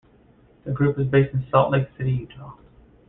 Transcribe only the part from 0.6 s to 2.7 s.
The Group is based in Salt Lake City, Utah.